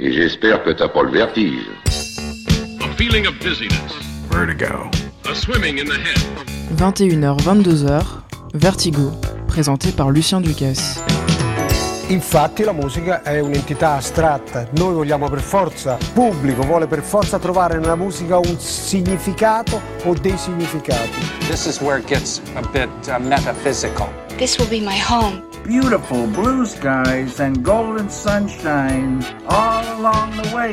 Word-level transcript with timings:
Et 0.00 0.12
j'espère 0.12 0.62
que 0.62 0.70
t'as 0.70 0.88
pas 0.88 1.02
le 1.02 1.10
vertige. 1.10 1.66
A 2.80 2.88
feeling 2.96 3.26
of 3.26 3.36
dizziness. 3.40 3.92
Vertigo. 4.30 4.88
A 5.28 5.34
swimming 5.34 5.78
in 5.78 5.86
the 5.86 5.98
head. 5.98 6.16
21h, 6.76 7.36
22h, 7.42 8.04
Vertigo, 8.54 9.10
présenté 9.48 9.90
par 9.90 10.10
Lucien 10.10 10.40
Ducasse. 10.40 11.02
Infatti 12.10 12.62
la 12.62 12.72
musica 12.72 13.22
è 13.22 13.40
un'entità 13.40 13.94
astratta, 13.96 14.68
noi 14.76 14.94
vogliamo 14.94 15.28
per 15.28 15.40
forza, 15.40 15.98
il 16.00 16.10
pubblico 16.14 16.62
vuole 16.62 16.86
per 16.86 17.02
forza 17.02 17.40
trovare 17.40 17.78
nella 17.78 17.96
musica 17.96 18.38
un 18.38 18.56
significato 18.58 19.80
o 20.04 20.14
dei 20.14 20.38
significati. 20.38 21.18
This 21.48 21.66
is 21.66 21.80
where 21.80 21.98
it 21.98 22.06
gets 22.06 22.40
a 22.54 22.62
bit 22.70 22.88
uh, 23.08 23.20
metaphysical. 23.20 24.08
This 24.36 24.56
will 24.58 24.68
be 24.68 24.80
my 24.80 24.96
home. 24.96 25.47
Beautiful 25.68 26.26
blue 26.28 26.64
skies 26.64 27.42
and 27.42 27.62
golden 27.62 28.08
sunshine 28.08 29.22
all 29.50 29.84
along 29.98 30.30
the 30.42 30.54
way. 30.54 30.72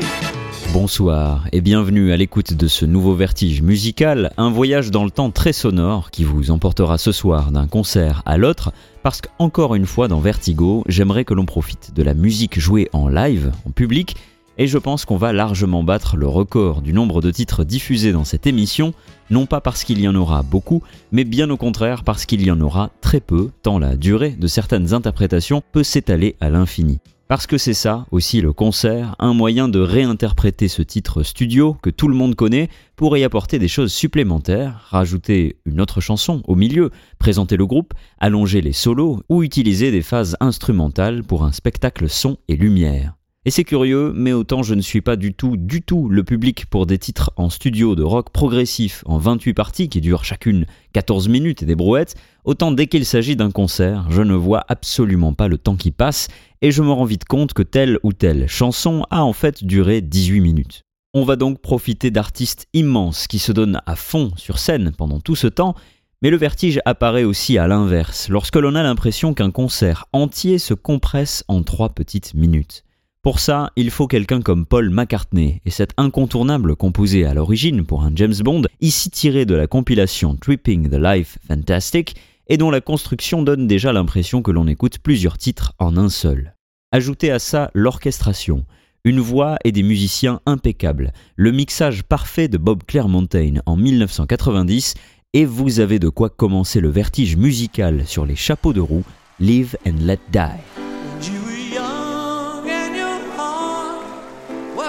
Bonsoir 0.72 1.46
et 1.52 1.60
bienvenue 1.60 2.14
à 2.14 2.18
l'écoute 2.18 2.54
de 2.54 2.68
ce 2.70 2.86
nouveau 2.86 3.14
vertige 3.14 3.62
musical, 3.62 4.32
un 4.38 4.50
voyage 4.50 4.92
dans 4.92 5.04
le 5.04 5.12
temps 5.12 5.32
très 5.32 5.52
sonore 5.52 6.12
qui 6.12 6.24
vous 6.24 6.50
emportera 6.50 6.98
ce 6.98 7.12
soir 7.12 7.52
d'un 7.52 7.68
concert 7.68 8.24
à 8.26 8.38
l'autre, 8.38 8.72
parce 9.04 9.20
qu'encore 9.20 9.76
une 9.76 9.86
fois 9.86 10.08
dans 10.08 10.22
Vertigo, 10.22 10.86
j'aimerais 10.88 11.26
que 11.26 11.34
l'on 11.34 11.46
profite 11.46 11.94
de 11.94 12.02
la 12.02 12.14
musique 12.14 12.58
jouée 12.58 12.88
en 12.94 13.10
live, 13.10 13.52
en 13.68 13.72
public, 13.72 14.16
et 14.58 14.68
je 14.68 14.78
pense 14.78 15.06
qu'on 15.06 15.18
va 15.18 15.34
largement 15.34 15.84
battre 15.84 16.18
le 16.18 16.28
record 16.28 16.82
du 16.82 16.94
nombre 16.94 17.22
de 17.22 17.32
titres 17.32 17.64
diffusés 17.64 18.12
dans 18.12 18.24
cette 18.24 18.48
émission, 18.48 18.94
non 19.30 19.46
pas 19.46 19.62
parce 19.62 19.84
qu'il 19.84 20.00
y 20.00 20.08
en 20.08 20.16
aura 20.16 20.44
beaucoup, 20.44 20.84
mais 21.12 21.24
bien 21.24 21.50
au 21.50 21.58
contraire 21.58 22.04
parce 22.04 22.26
qu'il 22.26 22.46
y 22.46 22.52
en 22.52 22.62
aura 22.62 22.92
très 23.02 23.20
peu, 23.20 23.52
tant 23.64 23.80
la 23.80 23.96
durée 23.96 24.32
de 24.32 24.48
certaines 24.48 24.94
interprétations 24.94 25.62
peut 25.72 25.84
s'étaler 25.84 26.36
à 26.40 26.50
l'infini. 26.50 27.00
Parce 27.28 27.48
que 27.48 27.58
c'est 27.58 27.74
ça 27.74 28.06
aussi 28.12 28.40
le 28.40 28.54
concert, 28.54 29.16
un 29.18 29.34
moyen 29.34 29.68
de 29.68 29.80
réinterpréter 29.80 30.68
ce 30.68 30.84
titre 30.84 31.24
studio 31.24 31.76
que 31.82 31.90
tout 31.90 32.08
le 32.08 32.14
monde 32.14 32.36
connaît 32.36 32.70
pour 32.96 33.18
y 33.18 33.24
apporter 33.24 33.58
des 33.58 33.68
choses 33.68 33.92
supplémentaires, 33.92 34.86
rajouter 34.92 35.58
une 35.66 35.82
autre 35.82 36.02
chanson 36.02 36.44
au 36.48 36.54
milieu, 36.54 36.92
présenter 37.18 37.58
le 37.58 37.66
groupe, 37.66 37.96
allonger 38.20 38.62
les 38.62 38.74
solos 38.74 39.24
ou 39.28 39.42
utiliser 39.42 39.90
des 39.90 40.04
phases 40.04 40.38
instrumentales 40.40 41.24
pour 41.24 41.44
un 41.44 41.52
spectacle 41.52 42.10
son 42.10 42.38
et 42.48 42.56
lumière. 42.56 43.16
Et 43.48 43.52
c'est 43.52 43.64
curieux, 43.64 44.12
mais 44.16 44.34
autant 44.34 44.64
je 44.64 44.74
ne 44.74 44.82
suis 44.82 45.02
pas 45.02 45.16
du 45.16 45.36
tout, 45.36 45.56
du 45.56 45.84
tout 45.84 46.10
le 46.10 46.24
public 46.24 46.66
pour 46.66 46.88
des 46.88 46.98
titres 46.98 47.32
en 47.36 47.52
studio 47.52 47.94
de 47.94 48.02
rock 48.02 48.32
progressif 48.32 49.04
en 49.06 49.20
28 49.20 49.54
parties 49.54 49.88
qui 49.88 50.02
durent 50.02 50.26
chacune 50.26 50.66
14 50.94 51.30
minutes 51.30 51.62
et 51.62 51.68
des 51.68 51.76
brouettes, 51.76 52.16
autant 52.44 52.72
dès 52.72 52.88
qu'il 52.88 53.06
s'agit 53.06 53.36
d'un 53.36 53.52
concert, 53.52 54.08
je 54.10 54.24
ne 54.24 54.34
vois 54.34 54.66
absolument 54.68 55.34
pas 55.34 55.48
le 55.48 55.60
temps 55.60 55.76
qui 55.76 55.92
passe 55.92 56.28
et 56.64 56.72
je 56.72 56.82
me 56.82 56.90
rends 56.92 57.06
vite 57.06 57.26
compte 57.26 57.54
que 57.54 57.62
telle 57.62 58.00
ou 58.02 58.14
telle 58.14 58.48
chanson 58.48 59.06
a 59.12 59.24
en 59.24 59.34
fait 59.34 59.64
duré 59.64 60.02
18 60.02 60.40
minutes. 60.40 60.82
On 61.14 61.24
va 61.24 61.36
donc 61.36 61.62
profiter 61.62 62.10
d'artistes 62.10 62.68
immenses 62.74 63.28
qui 63.28 63.38
se 63.38 63.52
donnent 63.52 63.80
à 63.86 63.96
fond 63.96 64.32
sur 64.38 64.58
scène 64.58 64.92
pendant 64.98 65.20
tout 65.20 65.36
ce 65.36 65.46
temps, 65.46 65.76
mais 66.24 66.32
le 66.32 66.38
vertige 66.38 66.80
apparaît 66.86 67.26
aussi 67.26 67.60
à 67.60 67.68
l'inverse, 67.68 68.28
lorsque 68.28 68.56
l'on 68.56 68.74
a 68.74 68.82
l'impression 68.82 69.36
qu'un 69.36 69.52
concert 69.52 70.06
entier 70.14 70.58
se 70.58 70.74
compresse 70.74 71.44
en 71.48 71.62
3 71.62 71.90
petites 71.90 72.34
minutes. 72.34 72.85
Pour 73.26 73.40
ça, 73.40 73.72
il 73.76 73.90
faut 73.90 74.06
quelqu'un 74.06 74.40
comme 74.40 74.68
Paul 74.68 74.92
McCartney, 74.92 75.60
et 75.66 75.72
cet 75.72 75.94
incontournable 75.98 76.76
composé 76.76 77.26
à 77.26 77.34
l'origine 77.34 77.84
pour 77.84 78.04
un 78.04 78.12
James 78.14 78.36
Bond, 78.44 78.62
ici 78.82 79.10
tiré 79.10 79.46
de 79.46 79.56
la 79.56 79.66
compilation 79.66 80.36
Tripping 80.36 80.92
the 80.92 81.00
Life 81.00 81.40
Fantastic, 81.48 82.18
et 82.50 82.58
dont 82.58 82.70
la 82.70 82.82
construction 82.82 83.42
donne 83.42 83.66
déjà 83.66 83.92
l'impression 83.94 84.44
que 84.44 84.52
l'on 84.52 84.68
écoute 84.68 85.00
plusieurs 85.00 85.40
titres 85.40 85.74
en 85.80 85.98
un 85.98 86.10
seul. 86.10 86.54
Ajoutez 86.92 87.32
à 87.32 87.40
ça 87.40 87.72
l'orchestration, 87.74 88.64
une 89.04 89.22
voix 89.22 89.58
et 89.64 89.72
des 89.72 89.82
musiciens 89.82 90.40
impeccables, 90.46 91.12
le 91.36 91.52
mixage 91.52 92.04
parfait 92.04 92.48
de 92.48 92.60
Bob 92.60 92.84
Claremontaine 92.84 93.64
en 93.66 93.76
1990, 93.76 94.94
et 95.34 95.46
vous 95.46 95.80
avez 95.80 95.98
de 95.98 96.10
quoi 96.10 96.30
commencer 96.30 96.80
le 96.80 96.90
vertige 96.90 97.38
musical 97.38 98.06
sur 98.06 98.24
les 98.28 98.36
chapeaux 98.36 98.72
de 98.72 98.82
roue 98.82 99.04
Live 99.40 99.78
and 99.84 99.98
Let 100.02 100.20
Die. 100.32 100.85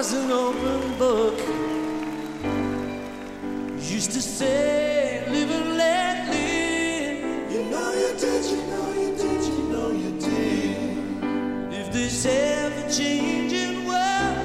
Was 0.06 0.14
an 0.14 0.30
open 0.30 0.98
book. 0.98 1.38
Used 3.80 4.12
to 4.12 4.22
say, 4.22 5.24
live 5.28 5.50
and 5.50 5.76
let 5.76 6.28
live. 6.30 7.52
You 7.52 7.64
know 7.70 7.92
you 7.92 8.12
did, 8.16 8.44
you 8.52 8.58
know 8.70 8.92
you 9.02 9.10
did, 9.16 9.42
you 9.50 9.58
know 9.72 9.90
you 9.90 10.10
did. 10.20 11.74
If 11.80 11.92
this 11.92 12.24
ever 12.24 12.88
changing 12.88 13.84
world 13.84 14.38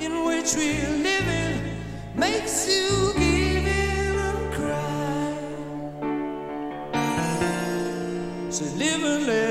in 0.00 0.12
which 0.26 0.54
we're 0.54 0.96
living 1.10 1.62
makes 2.14 2.68
you 2.68 3.12
give 3.14 3.66
in 3.84 4.18
and 4.28 4.54
cry, 4.54 5.38
so 8.50 8.64
live 8.76 9.02
and 9.12 9.26
let 9.26 9.45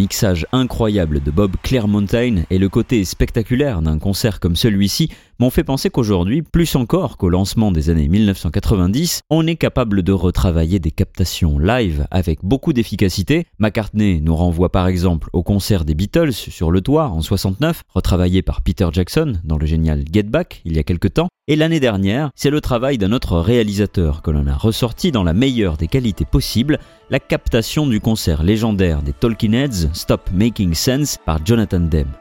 mixage 0.00 0.46
incroyable 0.52 1.22
de 1.22 1.30
Bob 1.30 1.56
Claremontaine 1.62 2.46
et 2.48 2.56
le 2.56 2.70
côté 2.70 3.04
spectaculaire 3.04 3.82
d'un 3.82 3.98
concert 3.98 4.40
comme 4.40 4.56
celui-ci 4.56 5.10
m'ont 5.40 5.48
fait 5.48 5.64
penser 5.64 5.88
qu'aujourd'hui, 5.88 6.42
plus 6.42 6.76
encore 6.76 7.16
qu'au 7.16 7.30
lancement 7.30 7.72
des 7.72 7.88
années 7.88 8.08
1990, 8.08 9.22
on 9.30 9.46
est 9.46 9.56
capable 9.56 10.02
de 10.02 10.12
retravailler 10.12 10.78
des 10.78 10.90
captations 10.90 11.58
live 11.58 12.06
avec 12.10 12.40
beaucoup 12.44 12.74
d'efficacité. 12.74 13.46
McCartney 13.58 14.20
nous 14.20 14.36
renvoie 14.36 14.70
par 14.70 14.86
exemple 14.86 15.30
au 15.32 15.42
concert 15.42 15.86
des 15.86 15.94
Beatles 15.94 16.32
sur 16.32 16.70
le 16.70 16.82
toit 16.82 17.08
en 17.08 17.22
69, 17.22 17.84
retravaillé 17.88 18.42
par 18.42 18.60
Peter 18.60 18.86
Jackson 18.92 19.38
dans 19.42 19.56
le 19.56 19.64
génial 19.64 20.04
Get 20.12 20.24
Back 20.24 20.60
il 20.66 20.76
y 20.76 20.78
a 20.78 20.82
quelque 20.82 21.08
temps, 21.08 21.28
et 21.48 21.56
l'année 21.56 21.80
dernière, 21.80 22.30
c'est 22.34 22.50
le 22.50 22.60
travail 22.60 22.98
d'un 22.98 23.12
autre 23.12 23.38
réalisateur 23.38 24.20
que 24.20 24.30
l'on 24.30 24.46
a 24.46 24.54
ressorti 24.54 25.10
dans 25.10 25.24
la 25.24 25.32
meilleure 25.32 25.78
des 25.78 25.88
qualités 25.88 26.26
possibles, 26.26 26.78
la 27.08 27.18
captation 27.18 27.86
du 27.86 27.98
concert 27.98 28.42
légendaire 28.42 29.02
des 29.02 29.14
Talking 29.14 29.54
Heads 29.54 29.88
Stop 29.94 30.28
Making 30.34 30.74
Sense 30.74 31.16
par 31.24 31.44
Jonathan 31.44 31.80
Demme. 31.80 32.12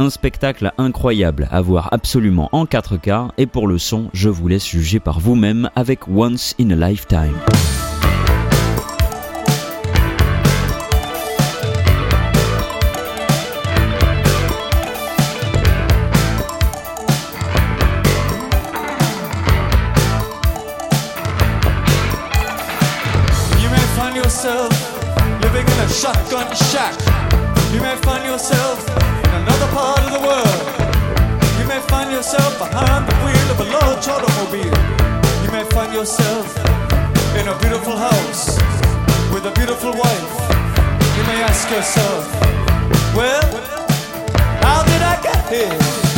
Un 0.00 0.08
spectacle 0.08 0.72
incroyable 0.78 1.46
à 1.50 1.60
voir 1.60 1.90
absolument 1.92 2.48
en 2.52 2.64
4K 2.64 3.32
et 3.36 3.44
pour 3.44 3.68
le 3.68 3.76
son, 3.76 4.08
je 4.14 4.30
vous 4.30 4.48
laisse 4.48 4.66
juger 4.66 4.98
par 4.98 5.20
vous-même 5.20 5.68
avec 5.76 6.08
Once 6.08 6.54
in 6.58 6.70
a 6.70 6.88
Lifetime. 6.88 7.36
yourself 36.00 36.56
in 37.36 37.46
a 37.46 37.58
beautiful 37.58 37.94
house 37.94 38.56
with 39.34 39.44
a 39.44 39.52
beautiful 39.54 39.92
wife, 39.92 40.32
you 41.14 41.22
may 41.24 41.42
ask 41.42 41.70
yourself, 41.70 42.24
well, 43.14 43.44
how 44.62 44.82
did 44.84 45.02
I 45.02 45.20
get 45.22 45.46
here? 45.52 46.09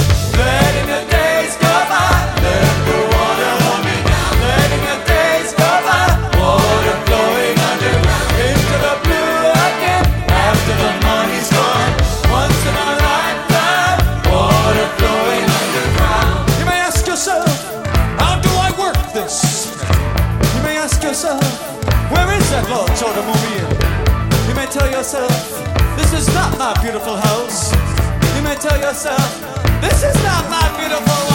yourself, 25.03 25.97
this 25.97 26.13
is 26.13 26.33
not 26.33 26.57
my 26.61 26.73
beautiful 26.81 27.17
house. 27.17 27.73
You 28.37 28.43
may 28.43 28.55
tell 28.55 28.79
yourself, 28.79 29.19
this 29.81 30.05
is 30.05 30.15
not 30.23 30.49
my 30.49 30.63
beautiful 30.79 31.31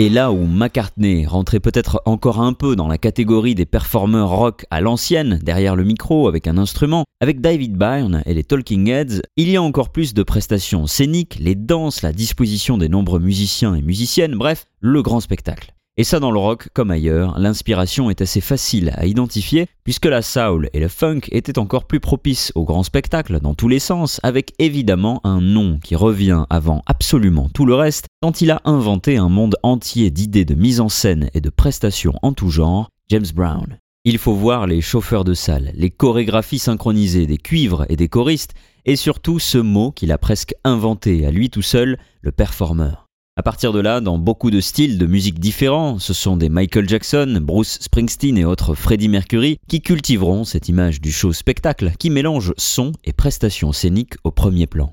Et 0.00 0.08
là 0.08 0.32
où 0.32 0.46
McCartney 0.46 1.26
rentrait 1.26 1.60
peut-être 1.60 2.00
encore 2.06 2.40
un 2.40 2.54
peu 2.54 2.74
dans 2.74 2.88
la 2.88 2.96
catégorie 2.96 3.54
des 3.54 3.66
performeurs 3.66 4.30
rock 4.30 4.64
à 4.70 4.80
l'ancienne, 4.80 5.38
derrière 5.42 5.76
le 5.76 5.84
micro 5.84 6.26
avec 6.26 6.46
un 6.46 6.56
instrument, 6.56 7.04
avec 7.20 7.42
David 7.42 7.76
Byrne 7.76 8.22
et 8.24 8.32
les 8.32 8.42
Talking 8.42 8.88
Heads, 8.88 9.20
il 9.36 9.50
y 9.50 9.56
a 9.56 9.62
encore 9.62 9.90
plus 9.90 10.14
de 10.14 10.22
prestations 10.22 10.86
scéniques, 10.86 11.36
les 11.38 11.54
danses, 11.54 12.00
la 12.00 12.14
disposition 12.14 12.78
des 12.78 12.88
nombreux 12.88 13.20
musiciens 13.20 13.74
et 13.74 13.82
musiciennes, 13.82 14.36
bref, 14.36 14.64
le 14.80 15.02
grand 15.02 15.20
spectacle. 15.20 15.74
Et 15.96 16.04
ça 16.04 16.20
dans 16.20 16.30
le 16.30 16.38
rock 16.38 16.68
comme 16.72 16.90
ailleurs, 16.90 17.38
l'inspiration 17.38 18.10
est 18.10 18.22
assez 18.22 18.40
facile 18.40 18.92
à 18.96 19.06
identifier 19.06 19.66
puisque 19.84 20.06
la 20.06 20.22
soul 20.22 20.70
et 20.72 20.80
le 20.80 20.88
funk 20.88 21.22
étaient 21.30 21.58
encore 21.58 21.84
plus 21.84 22.00
propices 22.00 22.52
au 22.54 22.64
grand 22.64 22.82
spectacle 22.82 23.40
dans 23.40 23.54
tous 23.54 23.68
les 23.68 23.80
sens, 23.80 24.20
avec 24.22 24.54
évidemment 24.58 25.20
un 25.24 25.40
nom 25.40 25.78
qui 25.82 25.96
revient 25.96 26.44
avant 26.48 26.82
absolument 26.86 27.48
tout 27.52 27.66
le 27.66 27.74
reste, 27.74 28.06
tant 28.20 28.32
il 28.32 28.50
a 28.50 28.62
inventé 28.64 29.16
un 29.16 29.28
monde 29.28 29.56
entier 29.62 30.10
d'idées 30.10 30.44
de 30.44 30.54
mise 30.54 30.80
en 30.80 30.88
scène 30.88 31.28
et 31.34 31.40
de 31.40 31.50
prestations 31.50 32.14
en 32.22 32.32
tout 32.32 32.50
genre, 32.50 32.88
James 33.08 33.26
Brown. 33.34 33.78
Il 34.04 34.16
faut 34.16 34.34
voir 34.34 34.66
les 34.66 34.80
chauffeurs 34.80 35.24
de 35.24 35.34
salle, 35.34 35.72
les 35.74 35.90
chorégraphies 35.90 36.58
synchronisées 36.58 37.26
des 37.26 37.36
cuivres 37.36 37.84
et 37.90 37.96
des 37.96 38.08
choristes, 38.08 38.54
et 38.86 38.96
surtout 38.96 39.38
ce 39.38 39.58
mot 39.58 39.90
qu'il 39.92 40.12
a 40.12 40.18
presque 40.18 40.54
inventé 40.64 41.26
à 41.26 41.30
lui 41.30 41.50
tout 41.50 41.60
seul, 41.60 41.98
le 42.22 42.32
performeur. 42.32 43.09
À 43.36 43.42
partir 43.42 43.72
de 43.72 43.80
là, 43.80 44.00
dans 44.00 44.18
beaucoup 44.18 44.50
de 44.50 44.60
styles 44.60 44.98
de 44.98 45.06
musique 45.06 45.38
différents, 45.38 45.98
ce 45.98 46.12
sont 46.12 46.36
des 46.36 46.48
Michael 46.48 46.88
Jackson, 46.88 47.38
Bruce 47.40 47.78
Springsteen 47.80 48.36
et 48.36 48.44
autres 48.44 48.74
Freddie 48.74 49.08
Mercury 49.08 49.58
qui 49.68 49.80
cultiveront 49.80 50.44
cette 50.44 50.68
image 50.68 51.00
du 51.00 51.12
show 51.12 51.32
spectacle 51.32 51.92
qui 51.98 52.10
mélange 52.10 52.52
son 52.56 52.92
et 53.04 53.12
prestations 53.12 53.72
scéniques 53.72 54.16
au 54.24 54.30
premier 54.30 54.66
plan. 54.66 54.92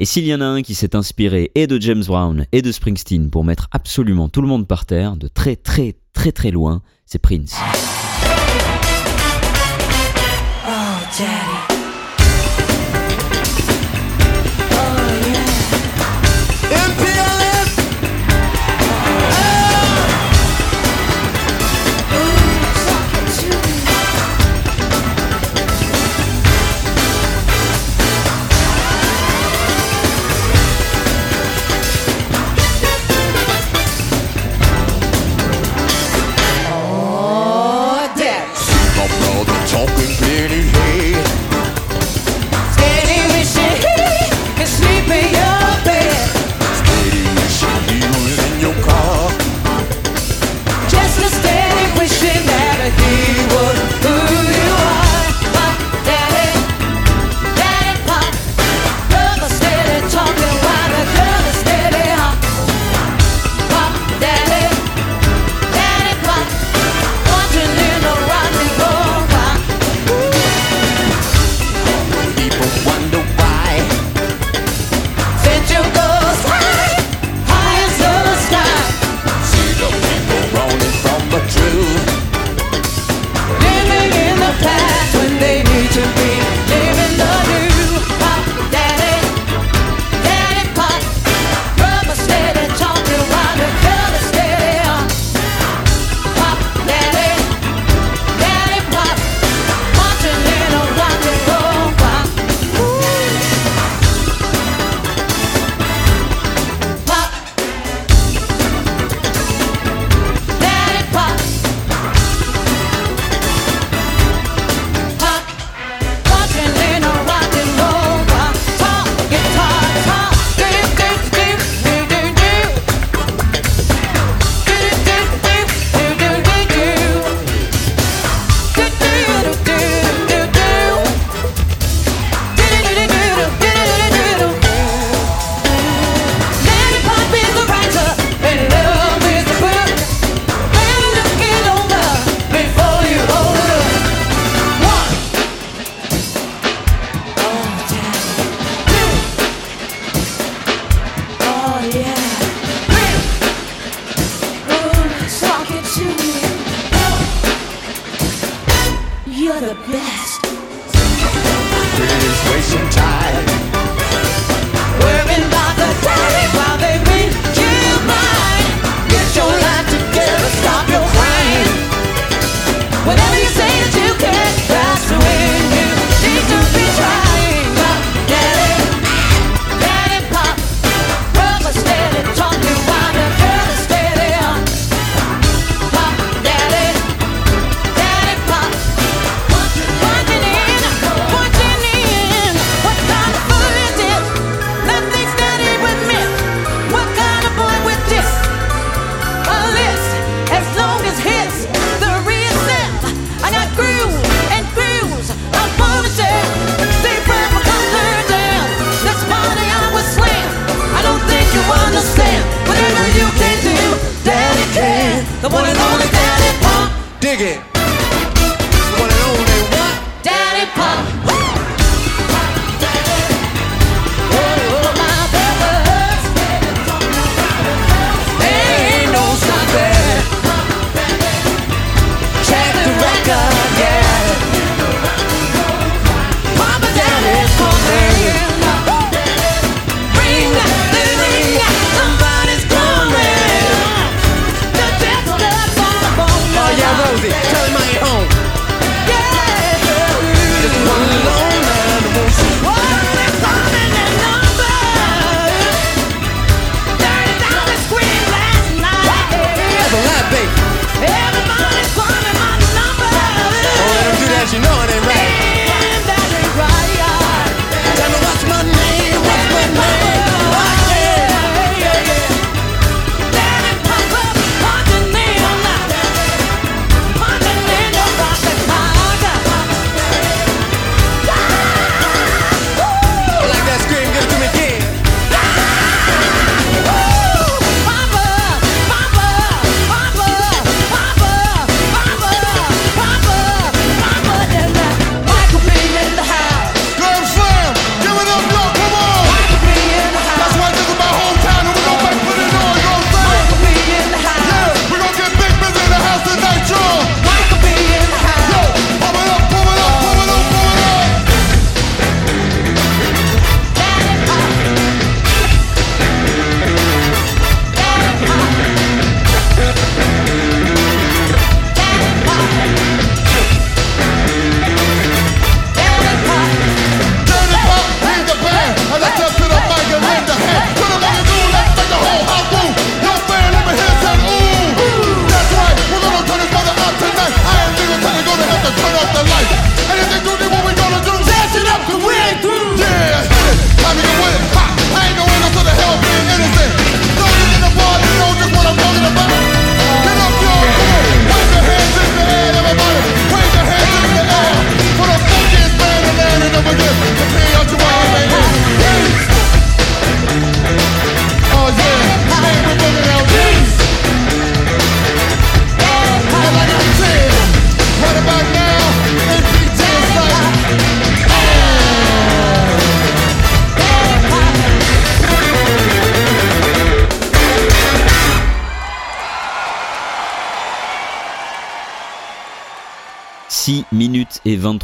Et 0.00 0.04
s'il 0.04 0.26
y 0.26 0.34
en 0.34 0.40
a 0.40 0.44
un 0.44 0.62
qui 0.62 0.74
s'est 0.74 0.96
inspiré 0.96 1.50
et 1.54 1.66
de 1.66 1.80
James 1.80 2.04
Brown 2.04 2.46
et 2.52 2.62
de 2.62 2.72
Springsteen 2.72 3.30
pour 3.30 3.44
mettre 3.44 3.68
absolument 3.70 4.28
tout 4.28 4.42
le 4.42 4.48
monde 4.48 4.66
par 4.66 4.84
terre, 4.84 5.16
de 5.16 5.28
très 5.28 5.56
très 5.56 5.96
très 6.12 6.32
très 6.32 6.50
loin, 6.50 6.82
c'est 7.06 7.20
Prince. 7.20 7.54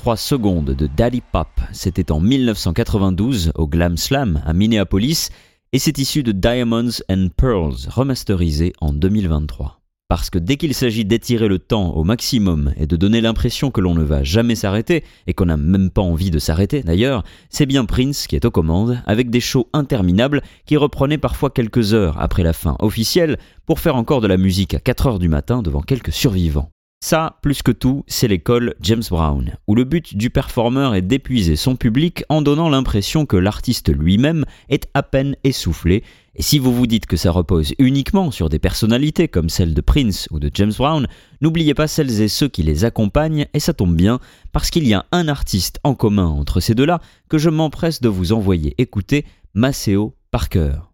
3 0.05 0.19
secondes 0.19 0.67
de 0.67 0.87
Daddy 0.87 1.23
Pop. 1.23 1.49
C'était 1.73 2.13
en 2.13 2.21
1992 2.21 3.53
au 3.55 3.67
Glam 3.67 3.97
Slam 3.97 4.43
à 4.45 4.53
Minneapolis 4.53 5.31
et 5.73 5.79
c'est 5.79 5.97
issu 5.97 6.23
de 6.23 6.31
Diamonds 6.31 7.01
and 7.11 7.29
Pearls 7.35 7.89
remasterisé 7.89 8.75
en 8.83 8.93
2023. 8.93 9.81
Parce 10.11 10.29
que 10.29 10.39
dès 10.39 10.59
qu'il 10.59 10.75
s'agit 10.75 11.07
d'étirer 11.07 11.49
le 11.49 11.59
temps 11.59 11.93
au 11.93 12.05
maximum 12.05 12.75
et 12.77 12.87
de 12.87 12.97
donner 12.97 13.23
l'impression 13.23 13.71
que 13.71 13.81
l'on 13.81 13.95
ne 13.95 14.03
va 14.03 14.23
jamais 14.23 14.57
s'arrêter, 14.57 15.05
et 15.27 15.33
qu'on 15.33 15.47
n'a 15.47 15.57
même 15.57 15.89
pas 15.89 16.03
envie 16.03 16.31
de 16.31 16.39
s'arrêter 16.39 16.83
d'ailleurs, 16.83 17.25
c'est 17.49 17.65
bien 17.65 17.87
Prince 17.87 18.27
qui 18.27 18.37
est 18.37 18.45
aux 18.45 18.51
commandes, 18.51 19.03
avec 19.07 19.31
des 19.31 19.41
shows 19.41 19.71
interminables 19.73 20.43
qui 20.67 20.77
reprenaient 20.77 21.17
parfois 21.17 21.49
quelques 21.49 21.95
heures 21.95 22.21
après 22.21 22.43
la 22.43 22.53
fin 22.53 22.77
officielle 22.81 23.39
pour 23.65 23.81
faire 23.81 23.97
encore 23.97 24.21
de 24.21 24.29
la 24.29 24.37
musique 24.37 24.75
à 24.75 24.81
4 24.81 25.07
heures 25.07 25.19
du 25.19 25.31
matin 25.31 25.63
devant 25.63 25.81
quelques 25.81 26.13
survivants. 26.13 26.74
Ça, 27.07 27.37
plus 27.43 27.61
que 27.61 27.71
tout, 27.71 28.03
c'est 28.07 28.29
l'école 28.29 28.77
James 28.81 29.03
Brown, 29.11 29.59
où 29.67 29.75
le 29.75 29.85
but 29.85 30.17
du 30.17 30.31
performeur 30.31 30.95
est 30.95 31.03
d'épuiser 31.03 31.55
son 31.55 31.77
public 31.77 32.25
en 32.31 32.41
donnant 32.41 32.71
l'impression 32.71 33.27
que 33.27 33.37
l'artiste 33.37 33.95
lui-même 33.95 34.47
est 34.71 34.89
à 34.95 35.03
peine 35.03 35.37
essoufflé. 35.45 36.03
Et 36.35 36.41
si 36.41 36.59
vous 36.59 36.73
vous 36.73 36.87
dites 36.87 37.05
que 37.05 37.19
ça 37.19 37.31
repose 37.31 37.75
uniquement 37.79 38.31
sur 38.31 38.49
des 38.49 38.59
personnalités 38.59 39.29
comme 39.29 39.51
celle 39.51 39.75
de 39.75 39.83
Prince 39.83 40.29
ou 40.31 40.39
de 40.39 40.51
James 40.55 40.73
Brown, 40.79 41.07
n'oubliez 41.43 41.75
pas 41.75 41.89
celles 41.89 42.23
et 42.23 42.29
ceux 42.29 42.49
qui 42.49 42.63
les 42.63 42.87
accompagnent, 42.87 43.49
et 43.53 43.61
ça 43.61 43.75
tombe 43.75 43.95
bien, 43.95 44.19
parce 44.53 44.71
qu'il 44.71 44.89
y 44.89 44.95
a 44.95 45.05
un 45.13 45.29
artiste 45.29 45.81
en 45.85 45.95
commun 45.95 46.29
entre 46.29 46.61
ces 46.61 46.75
deux-là 46.75 47.03
que 47.29 47.37
je 47.37 47.51
m'empresse 47.51 48.01
de 48.01 48.09
vous 48.09 48.33
envoyer 48.33 48.75
écouter, 48.79 49.27
Maceo 49.53 50.17
Parker. 50.31 50.94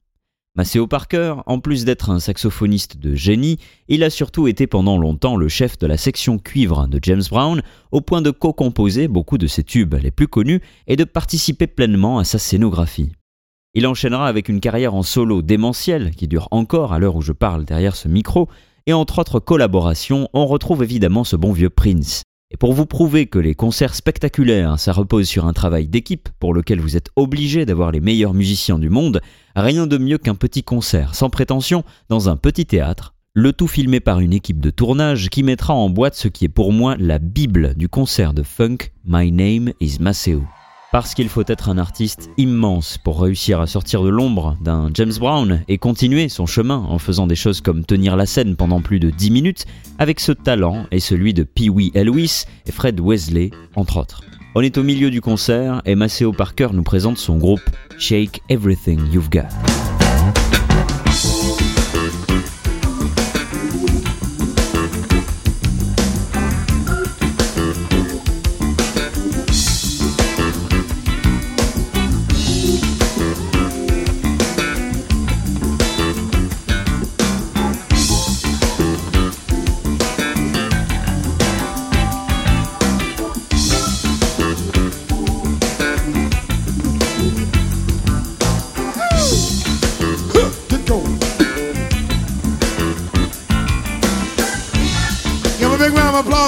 Maceo 0.61 0.87
Parker, 0.87 1.37
en 1.46 1.59
plus 1.59 1.87
d'être 1.87 2.11
un 2.11 2.20
saxophoniste 2.20 2.99
de 2.99 3.14
génie, 3.14 3.57
il 3.88 4.05
a 4.05 4.11
surtout 4.11 4.46
été 4.46 4.66
pendant 4.66 4.99
longtemps 4.99 5.37
le 5.37 5.49
chef 5.49 5.79
de 5.79 5.87
la 5.87 5.96
section 5.96 6.38
cuivre 6.38 6.87
de 6.87 6.99
James 7.01 7.23
Brown, 7.31 7.62
au 7.92 8.03
point 8.03 8.20
de 8.20 8.31
co-composer 8.31 9.09
beaucoup 9.09 9.38
de 9.38 9.46
ses 9.46 9.64
tubes 9.64 9.94
les 9.94 10.11
plus 10.11 10.29
connus 10.29 10.61
et 10.87 10.96
de 10.96 11.05
participer 11.05 11.66
pleinement 11.66 12.18
à 12.18 12.25
sa 12.25 12.38
scénographie. 12.38 13.11
Il 13.73 13.87
enchaînera 13.87 14.29
avec 14.29 14.51
une 14.51 14.61
carrière 14.61 14.94
en 14.94 15.03
solo 15.03 15.40
démentielle 15.40 16.11
qui 16.11 16.29
dure 16.29 16.49
encore 16.51 16.92
à 16.92 16.99
l'heure 16.99 17.16
où 17.16 17.23
je 17.23 17.33
parle 17.33 17.64
derrière 17.64 17.96
ce 17.96 18.09
micro, 18.09 18.46
et 18.85 18.92
entre 18.92 19.20
autres 19.20 19.40
collaborations, 19.40 20.29
on 20.35 20.44
retrouve 20.44 20.83
évidemment 20.83 21.25
ce 21.25 21.37
bon 21.37 21.53
vieux 21.53 21.70
Prince. 21.70 22.23
Et 22.53 22.57
pour 22.57 22.73
vous 22.73 22.87
prouver 22.87 23.27
que 23.27 23.39
les 23.39 23.55
concerts 23.55 23.95
spectaculaires, 23.95 24.79
ça 24.79 24.93
repose 24.93 25.29
sur 25.29 25.47
un 25.47 25.53
travail 25.53 25.87
d'équipe 25.87 26.29
pour 26.41 26.53
lequel 26.53 26.81
vous 26.81 26.97
êtes 26.97 27.11
obligé 27.15 27.65
d'avoir 27.65 27.93
les 27.93 28.01
meilleurs 28.01 28.35
musiciens 28.35 28.79
du 28.79 28.91
monde, 28.91 29.21
rien 29.55 29.87
de 29.87 29.99
mieux 29.99 30.19
qu'un 30.19 30.35
petit 30.35 30.65
concert 30.65 31.15
sans 31.15 31.31
prétention 31.31 31.85
dans 32.09 32.29
un 32.29 32.37
petit 32.37 32.67
théâtre, 32.67 33.15
le 33.35 33.53
tout 33.53 33.69
filmé 33.69 34.01
par 34.01 34.19
une 34.19 34.33
équipe 34.33 34.61
de 34.61 34.71
tournage 34.71 35.31
qui 35.31 35.45
mettra 35.45 35.75
en 35.75 35.91
boîte 35.91 36.17
ce 36.17 36.27
qui 36.27 36.47
est 36.47 36.49
pour 36.49 36.73
moi 36.73 36.97
la 36.99 37.21
bible 37.21 37.75
du 37.77 37.89
concert 37.89 38.35
de 38.35 38.43
funk 38.43 38.79
My 39.05 39.31
Name 39.31 39.73
is 39.81 39.99
Maceo. 40.01 40.43
Parce 40.92 41.14
qu'il 41.14 41.29
faut 41.29 41.44
être 41.46 41.68
un 41.68 41.79
artiste 41.79 42.31
immense 42.37 42.98
pour 42.98 43.22
réussir 43.22 43.61
à 43.61 43.68
sortir 43.68 44.03
de 44.03 44.09
l'ombre 44.09 44.57
d'un 44.61 44.90
James 44.94 45.12
Brown 45.20 45.62
et 45.68 45.79
continuer 45.79 46.29
son 46.29 46.46
chemin 46.46 46.79
en 46.88 46.98
faisant 46.98 47.29
des 47.29 47.37
choses 47.37 47.61
comme 47.61 47.85
tenir 47.85 48.16
la 48.16 48.26
scène 48.26 48.57
pendant 48.57 48.81
plus 48.81 48.98
de 48.98 49.11
10 49.11 49.31
minutes 49.31 49.66
avec 50.00 50.18
ce 50.18 50.33
talent 50.33 50.87
et 50.90 50.98
celui 50.98 51.33
de 51.33 51.44
Pee 51.44 51.70
Wee 51.70 51.92
Elvis 51.94 52.44
et 52.66 52.72
Fred 52.72 52.98
Wesley, 53.00 53.53
entre 53.76 53.98
autres. 53.98 54.24
On 54.57 54.62
est 54.62 54.79
au 54.79 54.83
milieu 54.83 55.11
du 55.11 55.20
concert 55.20 55.81
et 55.85 55.94
Maceo 55.94 56.33
Parker 56.33 56.70
nous 56.72 56.83
présente 56.83 57.18
son 57.18 57.38
groupe 57.38 57.62
Shake 57.96 58.42
Everything 58.48 59.00
You've 59.12 59.31
Got. 59.31 59.89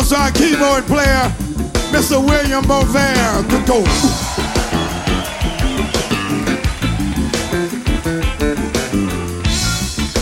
To 0.09 0.17
our 0.17 0.31
keyboard 0.33 0.85
player, 0.87 1.33
Mr. 1.93 2.19
William 2.25 2.65
Bovair. 2.65 3.43
Good 3.49 3.67
go. 3.67 3.83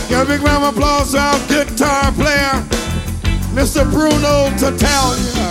Give 0.09 0.21
a 0.21 0.25
big 0.27 0.43
round 0.43 0.65
of 0.65 0.77
applause 0.77 1.13
to 1.13 1.19
our 1.19 1.39
guitar 1.49 2.13
player, 2.13 2.65
Mr. 3.55 3.85
Bruno 3.91 4.51
Tatalia. 4.59 5.51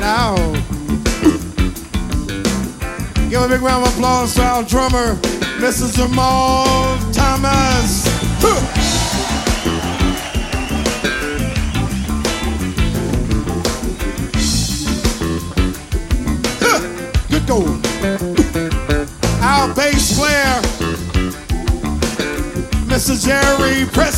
Now, 0.00 0.36
give 3.28 3.42
a 3.42 3.48
big 3.48 3.60
round 3.60 3.86
of 3.86 3.94
applause 3.94 4.34
to 4.34 4.42
our 4.42 4.62
drummer, 4.64 5.18
Mrs. 5.58 5.96
Jamal 5.96 6.96
Thomas. 7.12 8.06
Good 17.28 17.46
go. 17.46 17.58
Our 19.42 19.74
bass 19.74 20.16
player, 20.16 20.62
Mr. 22.86 23.18
Jerry 23.22 23.84
Preston. 23.86 24.17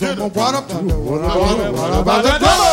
Então 0.00 0.16
vambora, 0.16 0.62
vambora, 0.62 1.28
vambora, 1.28 1.28
vambora, 1.28 1.92
vambora, 1.92 2.22
vambora, 2.22 2.69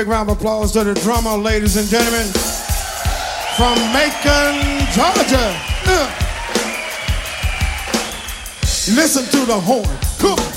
big 0.00 0.08
round 0.08 0.30
of 0.30 0.38
applause 0.38 0.72
to 0.72 0.82
the 0.82 0.94
drummer, 0.94 1.36
ladies 1.36 1.76
and 1.76 1.86
gentlemen, 1.86 2.26
from 3.54 3.76
Macon, 3.92 4.56
Georgia. 4.94 5.54
Listen 8.96 9.24
to 9.26 9.44
the 9.44 9.60
horn. 9.60 10.49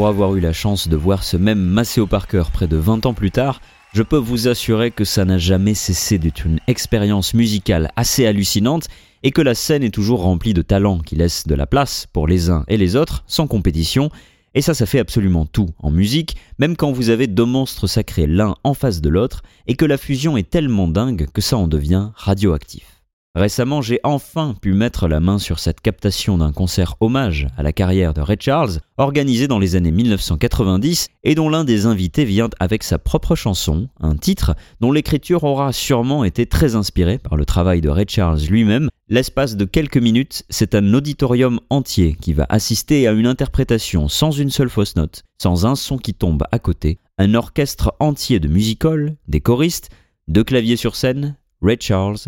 Pour 0.00 0.08
avoir 0.08 0.34
eu 0.34 0.40
la 0.40 0.54
chance 0.54 0.88
de 0.88 0.96
voir 0.96 1.22
ce 1.22 1.36
même 1.36 1.60
Maceo 1.60 2.06
Parker 2.06 2.44
près 2.50 2.66
de 2.66 2.78
20 2.78 3.04
ans 3.04 3.12
plus 3.12 3.30
tard, 3.30 3.60
je 3.92 4.02
peux 4.02 4.16
vous 4.16 4.48
assurer 4.48 4.90
que 4.90 5.04
ça 5.04 5.26
n'a 5.26 5.36
jamais 5.36 5.74
cessé 5.74 6.16
d'être 6.16 6.46
une 6.46 6.58
expérience 6.68 7.34
musicale 7.34 7.92
assez 7.96 8.24
hallucinante 8.24 8.88
et 9.22 9.30
que 9.30 9.42
la 9.42 9.54
scène 9.54 9.82
est 9.82 9.92
toujours 9.92 10.22
remplie 10.22 10.54
de 10.54 10.62
talents 10.62 11.00
qui 11.00 11.16
laissent 11.16 11.46
de 11.46 11.54
la 11.54 11.66
place 11.66 12.06
pour 12.14 12.26
les 12.26 12.48
uns 12.48 12.64
et 12.66 12.78
les 12.78 12.96
autres, 12.96 13.24
sans 13.26 13.46
compétition, 13.46 14.08
et 14.54 14.62
ça, 14.62 14.72
ça 14.72 14.86
fait 14.86 15.00
absolument 15.00 15.44
tout 15.44 15.68
en 15.80 15.90
musique, 15.90 16.38
même 16.58 16.78
quand 16.78 16.92
vous 16.92 17.10
avez 17.10 17.26
deux 17.26 17.44
monstres 17.44 17.86
sacrés 17.86 18.26
l'un 18.26 18.54
en 18.64 18.72
face 18.72 19.02
de 19.02 19.10
l'autre, 19.10 19.42
et 19.66 19.74
que 19.74 19.84
la 19.84 19.98
fusion 19.98 20.38
est 20.38 20.48
tellement 20.48 20.88
dingue 20.88 21.26
que 21.30 21.42
ça 21.42 21.58
en 21.58 21.68
devient 21.68 22.08
radioactif. 22.14 22.99
Récemment, 23.36 23.80
j'ai 23.80 24.00
enfin 24.02 24.56
pu 24.60 24.72
mettre 24.72 25.06
la 25.06 25.20
main 25.20 25.38
sur 25.38 25.60
cette 25.60 25.80
captation 25.80 26.36
d'un 26.36 26.50
concert 26.50 26.96
hommage 26.98 27.46
à 27.56 27.62
la 27.62 27.72
carrière 27.72 28.12
de 28.12 28.20
Ray 28.20 28.38
Charles, 28.40 28.80
organisé 28.96 29.46
dans 29.46 29.60
les 29.60 29.76
années 29.76 29.92
1990 29.92 31.06
et 31.22 31.36
dont 31.36 31.48
l'un 31.48 31.62
des 31.62 31.86
invités 31.86 32.24
vient 32.24 32.50
avec 32.58 32.82
sa 32.82 32.98
propre 32.98 33.36
chanson, 33.36 33.88
un 34.00 34.16
titre 34.16 34.56
dont 34.80 34.90
l'écriture 34.90 35.44
aura 35.44 35.72
sûrement 35.72 36.24
été 36.24 36.46
très 36.46 36.74
inspirée 36.74 37.18
par 37.18 37.36
le 37.36 37.44
travail 37.44 37.80
de 37.80 37.88
Ray 37.88 38.06
Charles 38.08 38.40
lui-même. 38.50 38.88
L'espace 39.08 39.54
de 39.54 39.64
quelques 39.64 39.96
minutes, 39.96 40.42
c'est 40.50 40.74
un 40.74 40.92
auditorium 40.92 41.60
entier 41.70 42.16
qui 42.20 42.32
va 42.32 42.46
assister 42.48 43.06
à 43.06 43.12
une 43.12 43.28
interprétation 43.28 44.08
sans 44.08 44.32
une 44.32 44.50
seule 44.50 44.70
fausse 44.70 44.96
note, 44.96 45.22
sans 45.40 45.66
un 45.66 45.76
son 45.76 45.98
qui 45.98 46.14
tombe 46.14 46.42
à 46.50 46.58
côté, 46.58 46.98
un 47.16 47.34
orchestre 47.34 47.94
entier 48.00 48.40
de 48.40 48.48
music 48.48 48.82
des 49.28 49.40
choristes, 49.40 49.90
deux 50.26 50.42
claviers 50.42 50.76
sur 50.76 50.96
scène, 50.96 51.36
Ray 51.62 51.76
Charles 51.78 52.18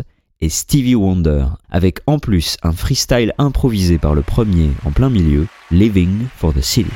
et 0.43 0.49
Stevie 0.49 0.95
Wonder, 0.95 1.45
avec 1.71 1.99
en 2.05 2.19
plus 2.19 2.57
un 2.63 2.73
freestyle 2.73 3.33
improvisé 3.37 3.97
par 3.97 4.13
le 4.13 4.21
premier 4.21 4.71
en 4.83 4.91
plein 4.91 5.09
milieu, 5.09 5.47
Living 5.71 6.25
for 6.35 6.53
the 6.53 6.61
City. 6.61 6.91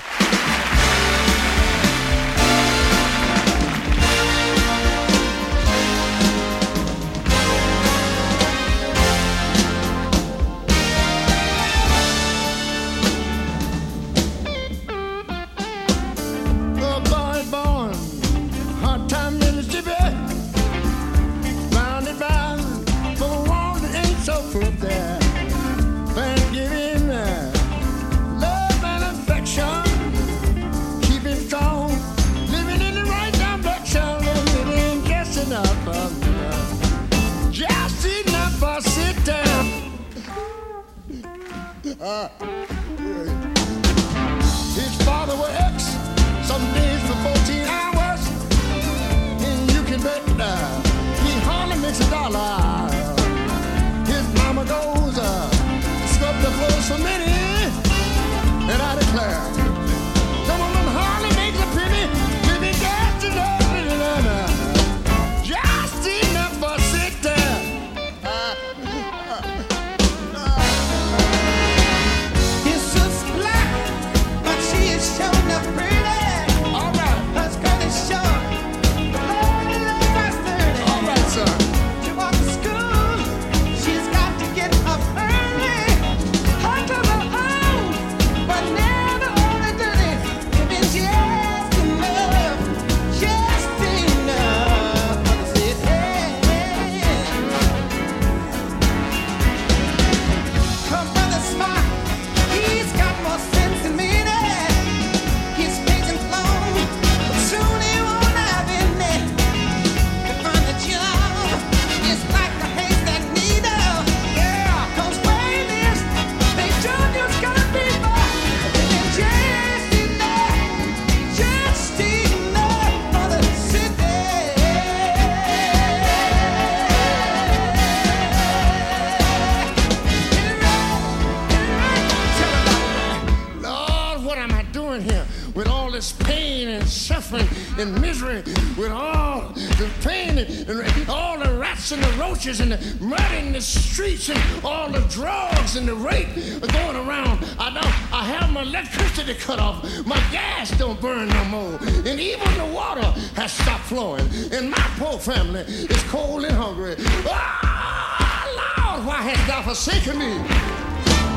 And 137.80 138.00
misery, 138.02 138.42
with 138.78 138.92
all 138.92 139.50
the 139.50 139.90
pain 140.02 140.38
and, 140.38 140.70
and 140.70 141.10
all 141.10 141.38
the 141.38 141.52
rats 141.58 141.92
and 141.92 142.04
the 142.04 142.12
roaches 142.20 142.60
and 142.60 142.72
the 142.72 142.98
mud 143.04 143.32
in 143.34 143.54
the 143.54 143.62
streets 143.62 144.30
and 144.30 144.66
all 144.66 144.90
the 144.90 145.02
drugs 145.10 145.76
and 145.76 145.88
the 145.88 145.96
rape 145.96 146.28
going 146.74 146.96
around? 146.96 147.46
I 147.60 147.74
don't, 147.74 148.14
I 148.14 148.24
have 148.26 148.52
my 148.52 148.62
electricity 148.62 149.34
cut 149.36 149.60
off, 149.60 149.84
my 150.06 150.20
gas 150.32 150.72
don't 150.78 151.00
burn 151.00 151.30
no 151.30 151.46
more, 151.46 151.80
and 152.06 152.20
even 152.20 152.58
the 152.58 152.66
water 152.74 153.06
has 153.36 153.52
stopped 153.52 153.84
flowing, 153.84 154.28
and 154.52 154.70
my 154.70 154.88
poor 154.98 155.18
family 155.20 155.62
is 155.62 156.04
cold 156.04 156.46
and 156.46 156.56
hungry. 156.56 156.96
Ah, 157.28 158.96
Lord, 158.96 159.06
why 159.06 159.22
hast 159.22 159.48
thou 159.48 159.62
forsaken 159.62 160.18
me? 160.18 160.34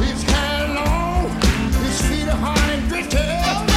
He's 0.07 0.25
carrying 0.25 0.77
on. 0.77 1.31
His 1.85 2.01
feet 2.09 2.29
are 2.29 2.37
hard 2.37 2.71
and 2.71 2.89
gritty. 2.89 3.70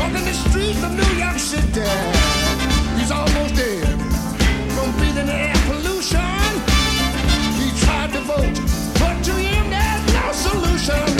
Walking 0.00 0.24
the 0.24 0.32
streets 0.32 0.82
of 0.82 0.92
New 0.92 1.12
York 1.18 1.38
City. 1.38 1.88
He's 2.98 3.10
almost 3.10 3.54
dead 3.54 3.86
from 4.74 4.88
breathing 4.96 5.26
the 5.26 5.38
air 5.48 5.60
pollution. 5.68 6.50
He 7.60 7.68
tried 7.84 8.10
to 8.14 8.20
vote, 8.20 8.56
but 8.98 9.16
to 9.24 9.32
him 9.32 9.70
there's 9.70 10.04
no 10.14 10.32
solution. 10.32 11.19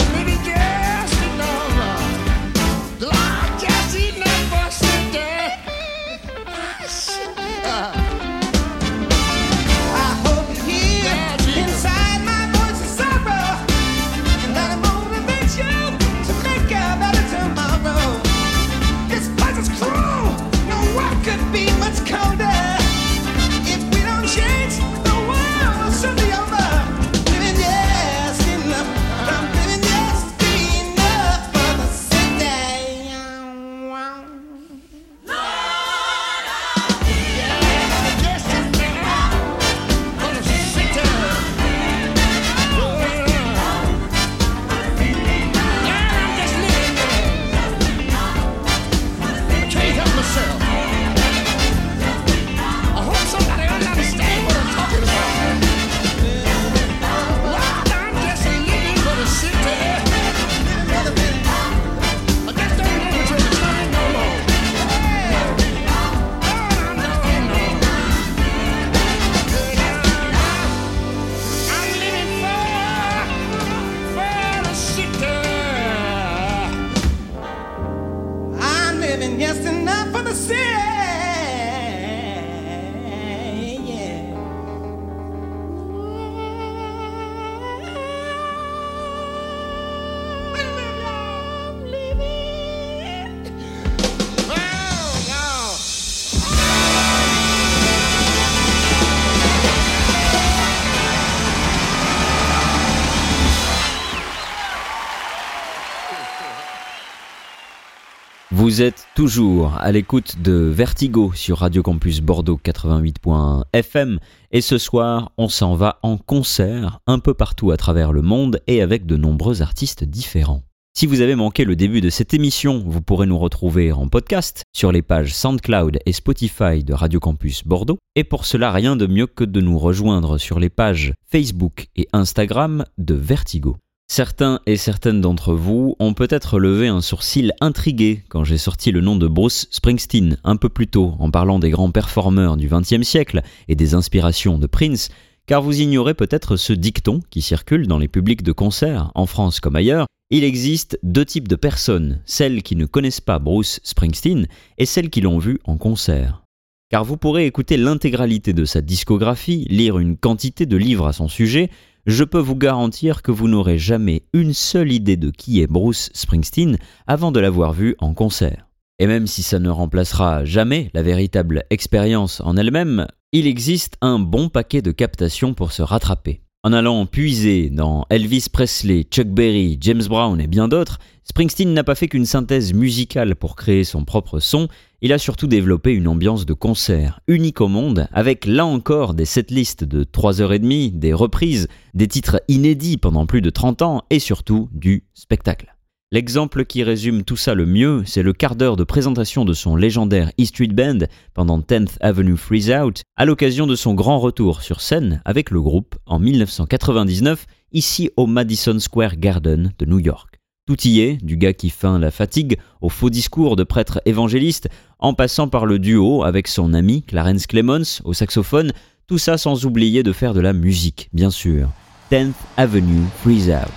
Vous 108.61 108.83
êtes 108.83 109.07
toujours 109.15 109.75
à 109.79 109.91
l'écoute 109.91 110.39
de 110.39 110.51
Vertigo 110.51 111.31
sur 111.33 111.57
Radio 111.57 111.81
Campus 111.81 112.21
Bordeaux 112.21 112.59
88.fm 112.63 114.19
et 114.51 114.61
ce 114.61 114.77
soir 114.77 115.31
on 115.39 115.49
s'en 115.49 115.73
va 115.73 115.97
en 116.03 116.17
concert 116.17 116.99
un 117.07 117.17
peu 117.17 117.33
partout 117.33 117.71
à 117.71 117.77
travers 117.77 118.13
le 118.13 118.21
monde 118.21 118.61
et 118.67 118.83
avec 118.83 119.07
de 119.07 119.17
nombreux 119.17 119.63
artistes 119.63 120.03
différents. 120.03 120.61
Si 120.95 121.07
vous 121.07 121.21
avez 121.21 121.33
manqué 121.33 121.65
le 121.65 121.75
début 121.75 122.01
de 122.01 122.11
cette 122.11 122.35
émission, 122.35 122.83
vous 122.85 123.01
pourrez 123.01 123.25
nous 123.25 123.39
retrouver 123.39 123.91
en 123.91 124.07
podcast 124.07 124.61
sur 124.73 124.91
les 124.91 125.01
pages 125.01 125.33
SoundCloud 125.33 125.97
et 126.05 126.13
Spotify 126.13 126.83
de 126.83 126.93
Radio 126.93 127.19
Campus 127.19 127.63
Bordeaux. 127.65 127.97
Et 128.15 128.23
pour 128.23 128.45
cela, 128.45 128.71
rien 128.71 128.95
de 128.95 129.07
mieux 129.07 129.25
que 129.25 129.43
de 129.43 129.59
nous 129.59 129.79
rejoindre 129.79 130.37
sur 130.37 130.59
les 130.59 130.69
pages 130.69 131.15
Facebook 131.31 131.87
et 131.95 132.07
Instagram 132.13 132.85
de 132.99 133.15
Vertigo. 133.15 133.77
Certains 134.13 134.59
et 134.65 134.75
certaines 134.75 135.21
d'entre 135.21 135.53
vous 135.53 135.95
ont 135.99 136.13
peut-être 136.13 136.59
levé 136.59 136.89
un 136.89 136.99
sourcil 136.99 137.53
intrigué 137.61 138.25
quand 138.27 138.43
j'ai 138.43 138.57
sorti 138.57 138.91
le 138.91 138.99
nom 138.99 139.15
de 139.15 139.25
Bruce 139.25 139.69
Springsteen 139.71 140.35
un 140.43 140.57
peu 140.57 140.67
plus 140.67 140.87
tôt 140.87 141.15
en 141.19 141.31
parlant 141.31 141.59
des 141.59 141.69
grands 141.69 141.91
performeurs 141.91 142.57
du 142.57 142.67
XXe 142.67 143.03
siècle 143.03 143.41
et 143.69 143.75
des 143.75 143.93
inspirations 143.93 144.57
de 144.57 144.67
Prince, 144.67 145.11
car 145.45 145.61
vous 145.61 145.79
ignorez 145.79 146.13
peut-être 146.13 146.57
ce 146.57 146.73
dicton 146.73 147.21
qui 147.29 147.41
circule 147.41 147.87
dans 147.87 147.99
les 147.99 148.09
publics 148.09 148.43
de 148.43 148.51
concert, 148.51 149.13
en 149.15 149.27
France 149.27 149.61
comme 149.61 149.77
ailleurs. 149.77 150.07
Il 150.29 150.43
existe 150.43 150.99
deux 151.03 151.23
types 151.23 151.47
de 151.47 151.55
personnes, 151.55 152.19
celles 152.25 152.63
qui 152.63 152.75
ne 152.75 152.87
connaissent 152.87 153.21
pas 153.21 153.39
Bruce 153.39 153.79
Springsteen 153.81 154.47
et 154.77 154.85
celles 154.85 155.09
qui 155.09 155.21
l'ont 155.21 155.39
vu 155.39 155.59
en 155.63 155.77
concert. 155.77 156.43
Car 156.89 157.05
vous 157.05 157.15
pourrez 157.15 157.45
écouter 157.45 157.77
l'intégralité 157.77 158.51
de 158.51 158.65
sa 158.65 158.81
discographie, 158.81 159.65
lire 159.69 159.97
une 159.97 160.17
quantité 160.17 160.65
de 160.65 160.75
livres 160.75 161.07
à 161.07 161.13
son 161.13 161.29
sujet, 161.29 161.69
je 162.05 162.23
peux 162.23 162.39
vous 162.39 162.55
garantir 162.55 163.21
que 163.21 163.31
vous 163.31 163.47
n'aurez 163.47 163.77
jamais 163.77 164.23
une 164.33 164.53
seule 164.53 164.91
idée 164.91 165.17
de 165.17 165.29
qui 165.29 165.61
est 165.61 165.67
Bruce 165.67 166.09
Springsteen 166.13 166.77
avant 167.07 167.31
de 167.31 167.39
l'avoir 167.39 167.73
vu 167.73 167.95
en 167.99 168.13
concert. 168.13 168.67
Et 168.99 169.07
même 169.07 169.27
si 169.27 169.43
ça 169.43 169.59
ne 169.59 169.69
remplacera 169.69 170.45
jamais 170.45 170.89
la 170.93 171.01
véritable 171.01 171.63
expérience 171.69 172.41
en 172.41 172.57
elle-même, 172.57 173.07
il 173.31 173.47
existe 173.47 173.97
un 174.01 174.19
bon 174.19 174.49
paquet 174.49 174.81
de 174.81 174.91
captations 174.91 175.53
pour 175.53 175.71
se 175.71 175.81
rattraper. 175.81 176.41
En 176.63 176.73
allant 176.73 177.07
puiser 177.07 177.71
dans 177.71 178.05
Elvis 178.11 178.45
Presley, 178.53 179.07
Chuck 179.09 179.25
Berry, 179.25 179.79
James 179.81 180.03
Brown 180.07 180.39
et 180.39 180.45
bien 180.45 180.67
d'autres, 180.67 180.99
Springsteen 181.23 181.73
n'a 181.73 181.83
pas 181.83 181.95
fait 181.95 182.07
qu'une 182.07 182.27
synthèse 182.27 182.75
musicale 182.75 183.35
pour 183.35 183.55
créer 183.55 183.83
son 183.83 184.05
propre 184.05 184.39
son, 184.39 184.67
il 185.01 185.11
a 185.11 185.17
surtout 185.17 185.47
développé 185.47 185.91
une 185.91 186.07
ambiance 186.07 186.45
de 186.45 186.53
concert 186.53 187.19
unique 187.27 187.61
au 187.61 187.67
monde, 187.67 188.07
avec 188.11 188.45
là 188.45 188.63
encore 188.63 189.15
des 189.15 189.25
setlists 189.25 189.83
de 189.83 190.03
3h30, 190.03 190.99
des 190.99 191.13
reprises, 191.13 191.67
des 191.95 192.07
titres 192.07 192.43
inédits 192.47 192.97
pendant 192.97 193.25
plus 193.25 193.41
de 193.41 193.49
30 193.49 193.81
ans 193.81 194.03
et 194.11 194.19
surtout 194.19 194.69
du 194.71 195.05
spectacle. 195.15 195.75
L'exemple 196.13 196.65
qui 196.65 196.83
résume 196.83 197.23
tout 197.23 197.37
ça 197.37 197.53
le 197.53 197.65
mieux, 197.65 198.03
c'est 198.05 198.21
le 198.21 198.33
quart 198.33 198.57
d'heure 198.57 198.75
de 198.75 198.83
présentation 198.83 199.45
de 199.45 199.53
son 199.53 199.77
légendaire 199.77 200.29
E 200.37 200.43
Street 200.43 200.67
Band 200.67 201.05
pendant 201.33 201.57
10th 201.57 201.95
Avenue 202.01 202.35
Freeze 202.35 202.69
Out, 202.69 203.03
à 203.15 203.23
l'occasion 203.23 203.65
de 203.65 203.77
son 203.77 203.93
grand 203.93 204.19
retour 204.19 204.61
sur 204.61 204.81
scène 204.81 205.21
avec 205.23 205.51
le 205.51 205.61
groupe 205.61 205.95
en 206.05 206.19
1999, 206.19 207.45
ici 207.71 208.09
au 208.17 208.27
Madison 208.27 208.77
Square 208.77 209.15
Garden 209.15 209.71
de 209.79 209.85
New 209.85 209.99
York. 209.99 210.35
Tout 210.67 210.85
y 210.85 210.99
est, 210.99 211.13
du 211.23 211.37
gars 211.37 211.53
qui 211.53 211.69
feint 211.69 211.97
la 211.97 212.11
fatigue 212.11 212.57
au 212.81 212.89
faux 212.89 213.09
discours 213.09 213.55
de 213.55 213.63
prêtre 213.63 214.01
évangéliste, 214.03 214.67
en 214.99 215.13
passant 215.13 215.47
par 215.47 215.65
le 215.65 215.79
duo 215.79 216.25
avec 216.25 216.49
son 216.49 216.73
ami 216.73 217.03
Clarence 217.03 217.47
Clemons 217.47 218.01
au 218.03 218.11
saxophone, 218.11 218.73
tout 219.07 219.17
ça 219.17 219.37
sans 219.37 219.65
oublier 219.65 220.03
de 220.03 220.11
faire 220.11 220.33
de 220.33 220.41
la 220.41 220.51
musique, 220.51 221.09
bien 221.13 221.29
sûr. 221.29 221.69
10th 222.11 222.33
Avenue 222.57 223.05
Freeze 223.21 223.49
Out. 223.49 223.71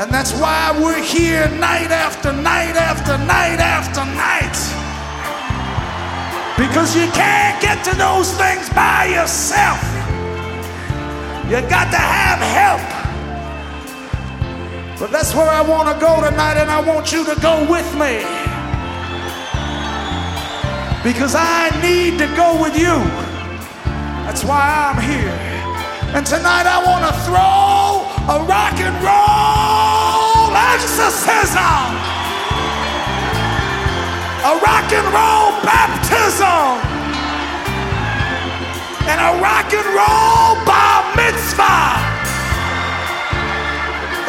And 0.00 0.10
that's 0.10 0.32
why 0.32 0.72
we're 0.80 1.02
here 1.02 1.46
night 1.60 1.90
after 1.90 2.32
night 2.32 2.74
after 2.74 3.18
night 3.18 3.60
after 3.60 4.02
night. 4.16 4.56
Because 6.56 6.96
you 6.96 7.04
can't 7.12 7.60
get 7.60 7.84
to 7.84 7.94
those 7.94 8.32
things 8.32 8.70
by 8.70 9.12
yourself. 9.12 9.78
You 11.44 11.60
got 11.68 11.90
to 11.92 12.00
have 12.00 12.40
help. 12.40 12.80
But 14.98 15.10
that's 15.10 15.34
where 15.34 15.50
I 15.50 15.60
want 15.60 15.92
to 15.92 16.00
go 16.00 16.24
tonight, 16.24 16.56
and 16.56 16.70
I 16.70 16.80
want 16.80 17.12
you 17.12 17.22
to 17.26 17.38
go 17.38 17.70
with 17.70 17.92
me. 18.00 18.24
Because 21.04 21.34
I 21.36 21.68
need 21.82 22.16
to 22.20 22.26
go 22.36 22.58
with 22.58 22.74
you. 22.74 22.96
That's 24.24 24.44
why 24.44 24.64
I'm 24.64 25.02
here. 25.02 25.36
And 26.16 26.24
tonight 26.24 26.64
I 26.64 26.82
want 26.86 27.04
to 27.04 27.20
throw 27.20 27.69
a 28.30 28.38
rock 28.46 28.78
and 28.78 28.94
roll 29.02 30.54
exorcism, 30.54 31.90
a 34.46 34.54
rock 34.62 34.86
and 34.94 35.06
roll 35.10 35.50
baptism, 35.66 36.78
and 39.10 39.18
a 39.18 39.34
rock 39.42 39.74
and 39.74 39.88
roll 39.98 40.54
bar 40.62 41.02
mitzvah. 41.18 41.98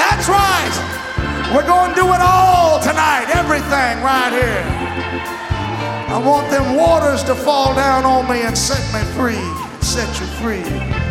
That's 0.02 0.28
right. 0.28 0.74
We're 1.54 1.68
going 1.68 1.94
to 1.94 2.02
do 2.02 2.08
it 2.08 2.22
all 2.22 2.82
tonight, 2.82 3.28
everything 3.36 4.02
right 4.02 4.34
here. 4.34 4.66
I 6.10 6.18
want 6.26 6.50
them 6.50 6.76
waters 6.76 7.24
to 7.26 7.36
fall 7.36 7.76
down 7.76 8.06
on 8.06 8.28
me 8.28 8.42
and 8.42 8.58
set 8.58 8.82
me 8.96 9.02
free, 9.14 9.46
set 9.80 10.10
you 10.20 10.26
free. 10.42 11.11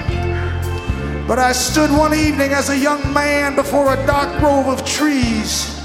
But 1.26 1.38
I 1.38 1.52
stood 1.52 1.90
one 1.90 2.14
evening 2.14 2.52
as 2.52 2.70
a 2.70 2.76
young 2.76 3.12
man 3.12 3.54
before 3.54 3.92
a 3.92 4.06
dark 4.06 4.38
grove 4.40 4.66
of 4.66 4.84
trees. 4.84 5.76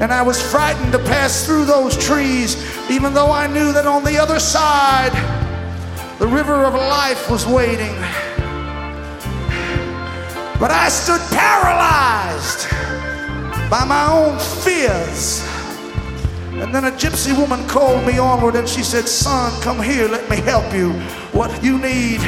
And 0.00 0.12
I 0.12 0.22
was 0.22 0.40
frightened 0.40 0.92
to 0.92 0.98
pass 0.98 1.44
through 1.44 1.64
those 1.64 1.96
trees, 1.96 2.56
even 2.90 3.14
though 3.14 3.30
I 3.30 3.46
knew 3.46 3.72
that 3.72 3.86
on 3.86 4.04
the 4.04 4.16
other 4.16 4.38
side, 4.38 5.12
the 6.18 6.26
river 6.26 6.64
of 6.64 6.74
life 6.74 7.30
was 7.30 7.46
waiting. 7.46 7.94
But 10.58 10.72
I 10.72 10.88
stood 10.88 11.20
paralyzed 11.30 12.68
by 13.70 13.84
my 13.84 14.10
own 14.10 14.38
fears. 14.64 15.44
And 16.60 16.74
then 16.74 16.86
a 16.86 16.90
gypsy 16.90 17.36
woman 17.38 17.66
called 17.68 18.04
me 18.04 18.18
onward 18.18 18.56
and 18.56 18.68
she 18.68 18.82
said, 18.82 19.06
Son, 19.06 19.52
come 19.62 19.80
here, 19.80 20.08
let 20.08 20.28
me 20.28 20.36
help 20.36 20.72
you. 20.74 20.92
What 21.32 21.62
you 21.62 21.78
need, 21.78 22.20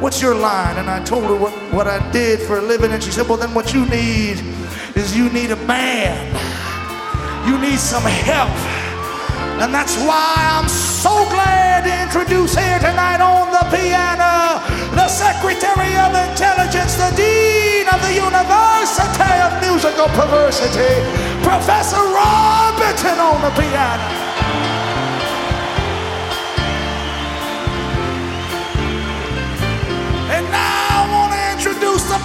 what's 0.00 0.20
your 0.20 0.34
line? 0.34 0.76
And 0.78 0.90
I 0.90 1.02
told 1.04 1.24
her 1.24 1.36
what, 1.36 1.52
what 1.72 1.86
I 1.86 1.98
did 2.10 2.40
for 2.40 2.58
a 2.58 2.62
living. 2.62 2.92
And 2.92 3.02
she 3.02 3.10
said, 3.10 3.28
Well, 3.28 3.38
then 3.38 3.54
what 3.54 3.72
you 3.72 3.86
need 3.86 4.42
is 4.96 5.16
you 5.16 5.30
need 5.30 5.50
a 5.50 5.60
man. 5.66 6.16
You 7.46 7.58
need 7.58 7.78
some 7.78 8.02
help. 8.02 8.50
And 9.60 9.74
that's 9.74 9.96
why 9.98 10.34
I'm 10.56 10.68
so 10.68 11.12
glad 11.28 11.84
to 11.84 11.92
introduce 12.02 12.56
here 12.56 12.78
tonight 12.78 13.20
on 13.20 13.52
the 13.52 13.64
piano 13.76 14.64
the 14.96 15.06
Secretary 15.06 15.94
of 16.00 16.16
Intelligence, 16.16 16.96
the 16.96 17.12
Dean 17.14 17.86
of 17.92 18.00
the 18.02 18.14
University 18.16 19.32
of 19.44 19.52
Musical 19.60 20.08
perversity. 20.16 21.04
Professor 21.44 22.00
Robinson 22.00 23.18
on 23.20 23.40
the 23.42 23.52
piano. 23.60 24.89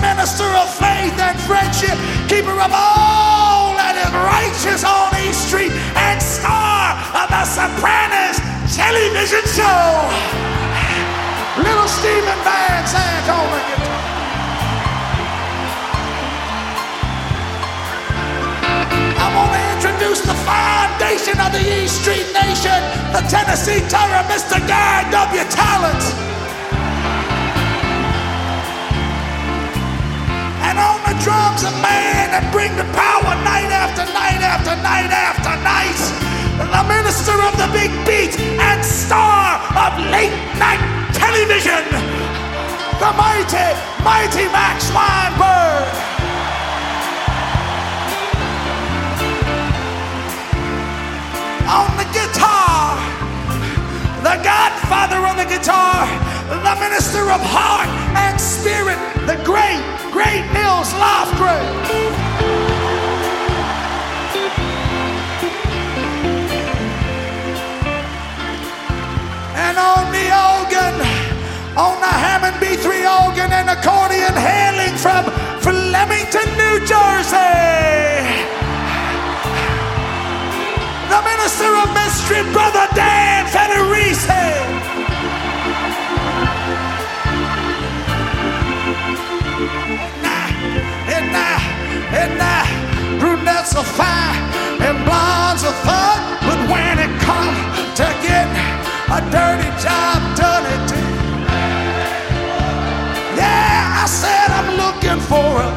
Minister 0.02 0.48
of 0.56 0.68
faith 0.74 1.16
and 1.20 1.38
friendship, 1.46 1.98
keeper 2.28 2.56
of 2.56 2.72
all 2.74 3.76
that 3.78 3.96
is 4.00 4.12
righteous 4.12 4.84
on 4.84 5.12
East 5.24 5.48
Street, 5.48 5.72
and 5.96 6.18
star 6.22 6.96
of 7.16 7.28
the 7.30 7.44
Sopranos 7.46 8.38
television 8.76 9.44
show. 9.52 9.86
Little 11.62 11.88
Stephen 11.88 12.40
Van 12.44 12.84
Sant 12.88 13.28
on 13.32 13.46
the 13.52 13.62
guitar. 13.70 13.96
I 19.16 19.28
want 19.36 19.52
to 19.56 19.62
introduce 19.76 20.22
the 20.22 20.38
foundation 20.44 21.40
of 21.40 21.52
the 21.56 21.64
East 21.84 22.02
Street 22.02 22.28
Nation, 22.36 22.80
the 23.16 23.24
Tennessee 23.32 23.82
Terror, 23.88 24.24
Mr. 24.28 24.60
Guy 24.68 25.10
W. 25.12 25.44
Talent. 25.50 26.45
And 30.76 30.84
on 30.84 31.00
the 31.08 31.16
drums, 31.24 31.64
a 31.64 31.72
man 31.80 32.36
that 32.36 32.52
bring 32.52 32.68
the 32.76 32.84
power 32.92 33.32
night 33.48 33.72
after 33.72 34.04
night 34.12 34.44
after 34.44 34.76
night 34.84 35.08
after 35.08 35.56
night. 35.64 35.96
The 36.60 36.84
minister 36.84 37.32
of 37.32 37.56
the 37.56 37.72
big 37.72 37.96
beat 38.04 38.36
and 38.60 38.84
star 38.84 39.56
of 39.72 39.96
late 40.12 40.36
night 40.60 40.84
television, 41.16 41.80
the 43.00 43.12
mighty, 43.16 43.72
mighty 44.04 44.52
Max 44.52 44.92
Weinberg. 44.92 45.88
On 51.72 51.88
the 51.96 52.08
guitar, 52.12 53.00
the 54.28 54.36
godfather 54.44 55.24
on 55.24 55.40
the 55.40 55.48
guitar, 55.48 56.35
the 56.50 56.76
minister 56.80 57.32
of 57.32 57.42
heart 57.42 57.90
and 58.14 58.40
spirit, 58.40 59.00
the 59.26 59.38
great, 59.44 59.82
great 60.14 60.46
Nils 60.54 60.94
Lofgren. 61.02 61.66
And 69.58 69.76
on 69.78 70.06
the 70.14 70.28
organ, 70.30 70.96
on 71.74 71.98
the 71.98 72.14
Hammond 72.14 72.58
B3 72.62 72.86
organ 73.26 73.50
and 73.52 73.70
accordion 73.70 74.34
hailing 74.38 74.96
from 75.02 75.26
Flemington, 75.66 76.46
New 76.62 76.78
Jersey. 76.86 77.66
The 81.10 81.22
minister 81.26 81.70
of 81.74 81.90
mystery, 81.94 82.44
brother 82.54 82.86
Dan 82.94 83.46
Federici. 83.48 85.05
And 92.14 92.38
now, 92.38 92.66
brunettes 93.20 93.76
are 93.76 93.84
fine 93.84 94.38
and 94.82 94.98
blondes 95.06 95.64
are 95.64 95.80
fun, 95.88 96.18
but 96.46 96.60
when 96.70 97.00
it 97.00 97.14
comes 97.22 97.58
to 97.98 98.06
getting 98.22 98.54
a 99.10 99.20
dirty 99.32 99.70
job 99.82 100.20
done, 100.38 100.66
it 100.66 100.86
yeah, 103.38 104.04
I 104.04 104.06
said 104.08 104.50
I'm 104.60 104.70
looking 104.78 105.20
for 105.30 105.62
a, 105.62 105.70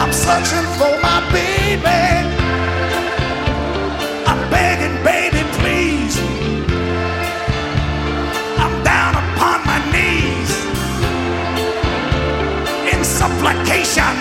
I'm 0.00 0.12
searching 0.12 0.66
for 0.78 0.92
my 1.00 1.20
baby. 1.32 2.27
In 13.38 13.44
supplication, 13.44 14.16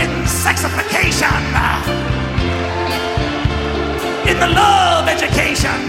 in 0.00 0.24
sexification, 0.24 1.42
in 4.28 4.38
the 4.38 4.46
love 4.46 5.08
education. 5.08 5.88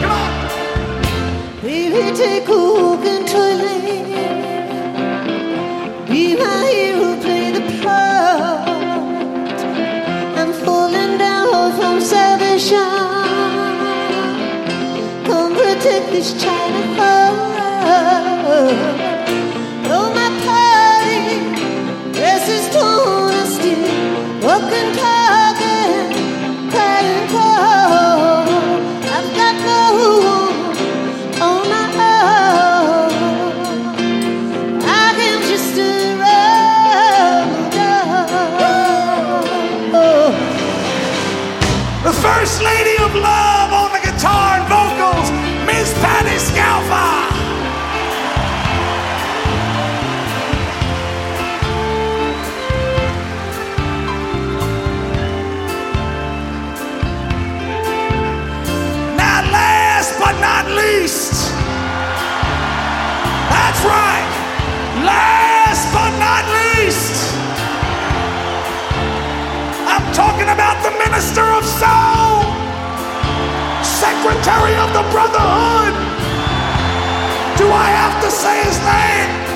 Come 0.00 0.12
on. 0.12 0.30
Baby, 1.62 2.16
take 2.16 2.48
a 2.48 2.50
walk 2.52 3.04
into 3.04 3.38
lane. 3.38 4.06
Be 6.06 6.36
my 6.36 6.66
hero, 6.70 7.20
play 7.20 7.50
the 7.52 7.62
part. 7.82 8.68
I'm 10.38 10.52
falling 10.52 11.18
down 11.18 11.72
from 11.78 12.00
salvation. 12.00 12.78
Come 15.24 15.52
protect 15.54 16.10
this 16.10 16.42
child 16.42 17.00
of 17.00 17.59
love. 18.62 19.09
Minister 71.10 71.42
of 71.42 71.64
soul, 71.64 72.42
secretary 73.82 74.74
of 74.76 74.92
the 74.94 75.02
brotherhood. 75.10 75.94
Do 77.58 77.66
I 77.66 77.90
have 77.90 78.22
to 78.22 78.30
say 78.30 78.62
his 78.62 78.78
name? 78.78 79.49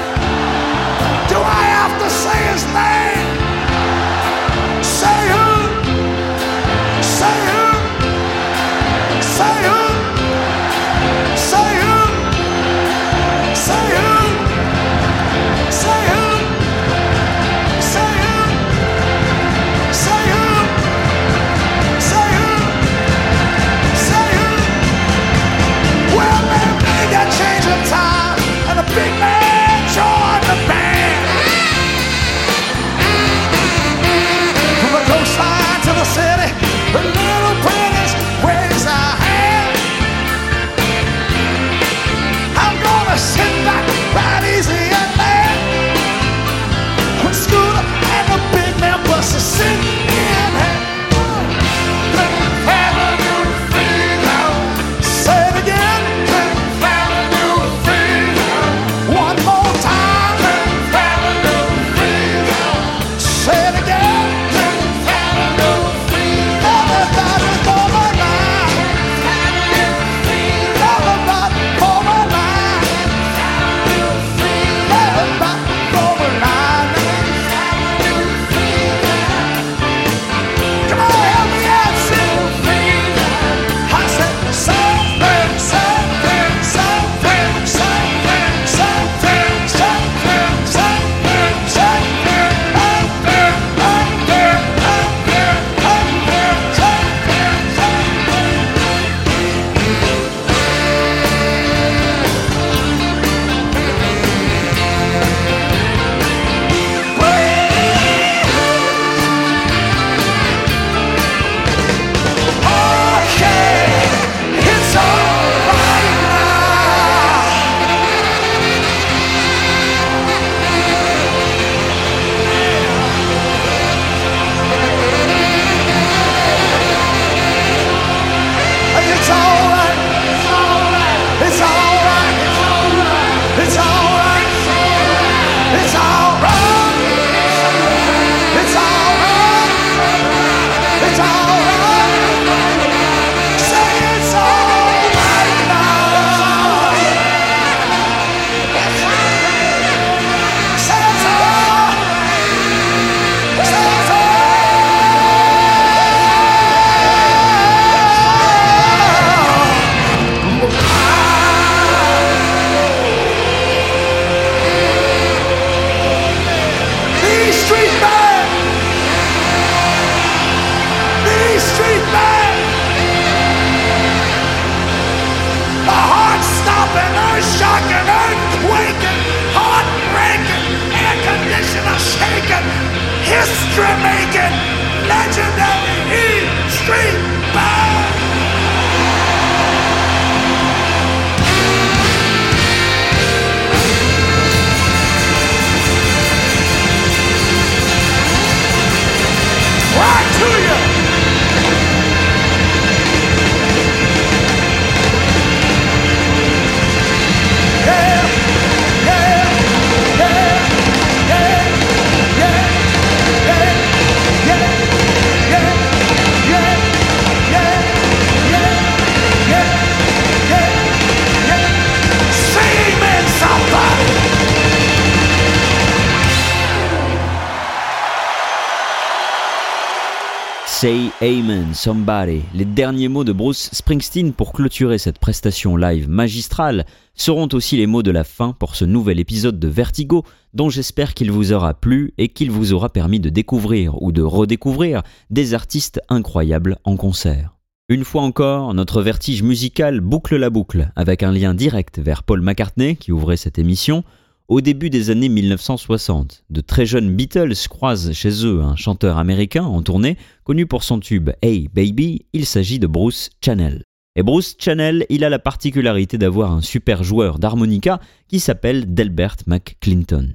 Say 230.84 231.08
Amen, 231.22 231.72
Somebody, 231.72 232.42
les 232.52 232.66
derniers 232.66 233.08
mots 233.08 233.24
de 233.24 233.32
Bruce 233.32 233.70
Springsteen 233.72 234.34
pour 234.34 234.52
clôturer 234.52 234.98
cette 234.98 235.18
prestation 235.18 235.78
live 235.78 236.10
magistrale 236.10 236.84
seront 237.14 237.48
aussi 237.54 237.78
les 237.78 237.86
mots 237.86 238.02
de 238.02 238.10
la 238.10 238.22
fin 238.22 238.52
pour 238.52 238.76
ce 238.76 238.84
nouvel 238.84 239.18
épisode 239.18 239.58
de 239.58 239.66
Vertigo 239.66 240.24
dont 240.52 240.68
j'espère 240.68 241.14
qu'il 241.14 241.32
vous 241.32 241.54
aura 241.54 241.72
plu 241.72 242.12
et 242.18 242.28
qu'il 242.28 242.50
vous 242.50 242.74
aura 242.74 242.90
permis 242.90 243.18
de 243.18 243.30
découvrir 243.30 244.02
ou 244.02 244.12
de 244.12 244.20
redécouvrir 244.20 245.02
des 245.30 245.54
artistes 245.54 246.02
incroyables 246.10 246.76
en 246.84 246.98
concert. 246.98 247.54
Une 247.88 248.04
fois 248.04 248.20
encore, 248.20 248.74
notre 248.74 249.00
vertige 249.00 249.42
musical 249.42 250.00
boucle 250.00 250.36
la 250.36 250.50
boucle 250.50 250.92
avec 250.96 251.22
un 251.22 251.32
lien 251.32 251.54
direct 251.54 251.98
vers 251.98 252.22
Paul 252.22 252.42
McCartney 252.42 252.96
qui 252.96 253.10
ouvrait 253.10 253.38
cette 253.38 253.58
émission, 253.58 254.04
au 254.48 254.60
début 254.60 254.90
des 254.90 255.10
années 255.10 255.28
1960, 255.28 256.44
de 256.50 256.60
très 256.60 256.84
jeunes 256.84 257.14
Beatles 257.14 257.54
croisent 257.68 258.12
chez 258.12 258.44
eux 258.44 258.60
un 258.60 258.76
chanteur 258.76 259.18
américain 259.18 259.64
en 259.64 259.82
tournée, 259.82 260.18
connu 260.44 260.66
pour 260.66 260.84
son 260.84 261.00
tube 261.00 261.30
Hey 261.40 261.68
Baby, 261.72 262.26
il 262.32 262.44
s'agit 262.44 262.78
de 262.78 262.86
Bruce 262.86 263.30
Channel. 263.42 263.82
Et 264.16 264.22
Bruce 264.22 264.56
Channel, 264.58 265.06
il 265.08 265.24
a 265.24 265.30
la 265.30 265.38
particularité 265.38 266.18
d'avoir 266.18 266.52
un 266.52 266.60
super 266.60 267.02
joueur 267.02 267.38
d'harmonica 267.38 268.00
qui 268.28 268.38
s'appelle 268.38 268.92
Delbert 268.92 269.36
McClinton. 269.46 270.32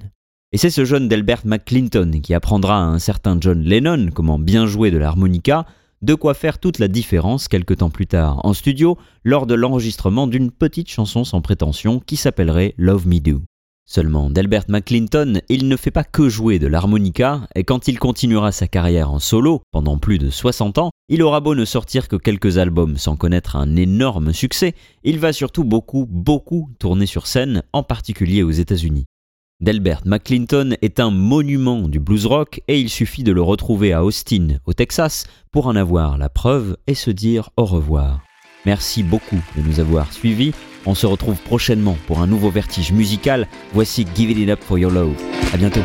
Et 0.52 0.58
c'est 0.58 0.70
ce 0.70 0.84
jeune 0.84 1.08
Delbert 1.08 1.42
McClinton 1.44 2.20
qui 2.20 2.34
apprendra 2.34 2.78
à 2.78 2.86
un 2.86 2.98
certain 2.98 3.38
John 3.40 3.62
Lennon 3.62 4.08
comment 4.12 4.38
bien 4.38 4.66
jouer 4.66 4.90
de 4.90 4.98
l'harmonica, 4.98 5.66
de 6.02 6.14
quoi 6.14 6.34
faire 6.34 6.58
toute 6.58 6.78
la 6.78 6.88
différence 6.88 7.46
quelque 7.46 7.74
temps 7.74 7.90
plus 7.90 8.08
tard 8.08 8.44
en 8.44 8.54
studio 8.54 8.98
lors 9.22 9.46
de 9.46 9.54
l'enregistrement 9.54 10.26
d'une 10.26 10.50
petite 10.50 10.90
chanson 10.90 11.24
sans 11.24 11.40
prétention 11.40 12.00
qui 12.00 12.16
s'appellerait 12.16 12.74
Love 12.76 13.06
Me 13.06 13.20
Do. 13.20 13.42
Seulement, 13.92 14.30
Delbert 14.30 14.66
McClinton, 14.68 15.40
il 15.48 15.66
ne 15.66 15.76
fait 15.76 15.90
pas 15.90 16.04
que 16.04 16.28
jouer 16.28 16.60
de 16.60 16.68
l'harmonica, 16.68 17.48
et 17.56 17.64
quand 17.64 17.88
il 17.88 17.98
continuera 17.98 18.52
sa 18.52 18.68
carrière 18.68 19.10
en 19.10 19.18
solo, 19.18 19.62
pendant 19.72 19.98
plus 19.98 20.18
de 20.18 20.30
60 20.30 20.78
ans, 20.78 20.90
il 21.08 21.24
aura 21.24 21.40
beau 21.40 21.56
ne 21.56 21.64
sortir 21.64 22.06
que 22.06 22.14
quelques 22.14 22.58
albums 22.58 22.98
sans 22.98 23.16
connaître 23.16 23.56
un 23.56 23.74
énorme 23.74 24.32
succès, 24.32 24.76
il 25.02 25.18
va 25.18 25.32
surtout 25.32 25.64
beaucoup, 25.64 26.06
beaucoup 26.08 26.70
tourner 26.78 27.06
sur 27.06 27.26
scène, 27.26 27.64
en 27.72 27.82
particulier 27.82 28.44
aux 28.44 28.52
États-Unis. 28.52 29.06
Delbert 29.60 30.02
McClinton 30.04 30.76
est 30.82 31.00
un 31.00 31.10
monument 31.10 31.88
du 31.88 31.98
blues 31.98 32.26
rock 32.26 32.60
et 32.68 32.80
il 32.80 32.90
suffit 32.90 33.24
de 33.24 33.32
le 33.32 33.42
retrouver 33.42 33.92
à 33.92 34.04
Austin, 34.04 34.58
au 34.66 34.72
Texas, 34.72 35.26
pour 35.50 35.66
en 35.66 35.74
avoir 35.74 36.16
la 36.16 36.28
preuve 36.28 36.76
et 36.86 36.94
se 36.94 37.10
dire 37.10 37.50
au 37.56 37.64
revoir. 37.64 38.20
Merci 38.66 39.02
beaucoup 39.02 39.40
de 39.56 39.62
nous 39.62 39.80
avoir 39.80 40.12
suivis. 40.12 40.52
On 40.86 40.94
se 40.94 41.06
retrouve 41.06 41.36
prochainement 41.36 41.96
pour 42.06 42.20
un 42.20 42.26
nouveau 42.26 42.50
vertige 42.50 42.92
musical. 42.92 43.46
Voici 43.72 44.06
Give 44.14 44.30
It 44.30 44.48
Up 44.48 44.60
for 44.62 44.78
Your 44.78 44.90
Love. 44.90 45.14
À 45.52 45.56
bientôt. 45.56 45.82